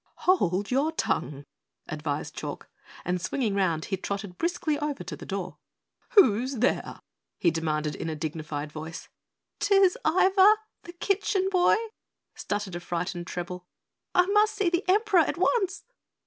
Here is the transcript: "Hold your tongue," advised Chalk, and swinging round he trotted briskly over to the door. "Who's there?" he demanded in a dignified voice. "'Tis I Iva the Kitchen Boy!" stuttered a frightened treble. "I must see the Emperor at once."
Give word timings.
"Hold 0.25 0.71
your 0.71 0.91
tongue," 0.91 1.45
advised 1.87 2.33
Chalk, 2.35 2.67
and 3.05 3.21
swinging 3.21 3.53
round 3.53 3.85
he 3.85 3.97
trotted 3.97 4.39
briskly 4.39 4.79
over 4.79 5.03
to 5.03 5.15
the 5.15 5.27
door. 5.27 5.59
"Who's 6.15 6.55
there?" 6.55 7.01
he 7.37 7.51
demanded 7.51 7.93
in 7.95 8.09
a 8.09 8.15
dignified 8.15 8.71
voice. 8.71 9.09
"'Tis 9.59 9.99
I 10.03 10.25
Iva 10.25 10.55
the 10.85 10.93
Kitchen 10.93 11.49
Boy!" 11.51 11.75
stuttered 12.33 12.73
a 12.75 12.79
frightened 12.79 13.27
treble. 13.27 13.67
"I 14.15 14.25
must 14.25 14.55
see 14.55 14.71
the 14.71 14.83
Emperor 14.89 15.19
at 15.21 15.37
once." 15.37 15.83